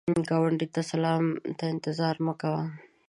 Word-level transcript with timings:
ګاونډي 0.29 0.67
ته 0.75 0.81
سلام 0.91 1.23
ته 1.57 1.65
انتظار 1.73 2.15
مه 2.25 2.33
کوه 2.41 2.63